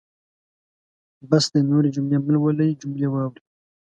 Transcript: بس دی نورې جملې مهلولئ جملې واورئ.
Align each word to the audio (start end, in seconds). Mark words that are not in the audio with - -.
بس 1.29 1.45
دی 1.53 1.61
نورې 1.69 1.89
جملې 1.95 2.17
مهلولئ 2.23 2.69
جملې 2.81 3.07
واورئ. 3.09 3.41